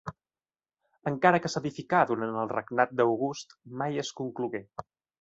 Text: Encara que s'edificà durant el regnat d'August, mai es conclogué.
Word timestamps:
Encara 1.11 1.41
que 1.43 1.51
s'edificà 1.55 2.01
durant 2.13 2.41
el 2.47 2.51
regnat 2.57 2.99
d'August, 3.03 3.57
mai 3.83 4.07
es 4.07 4.15
conclogué. 4.23 4.69